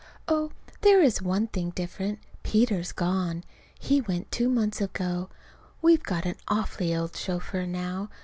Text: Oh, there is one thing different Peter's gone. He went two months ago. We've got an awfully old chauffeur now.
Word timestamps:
Oh, 0.27 0.49
there 0.81 0.99
is 1.03 1.21
one 1.21 1.45
thing 1.45 1.69
different 1.69 2.17
Peter's 2.41 2.91
gone. 2.91 3.43
He 3.79 4.01
went 4.01 4.31
two 4.31 4.49
months 4.49 4.81
ago. 4.81 5.29
We've 5.79 6.01
got 6.01 6.25
an 6.25 6.37
awfully 6.47 6.95
old 6.95 7.15
chauffeur 7.15 7.67
now. 7.67 8.09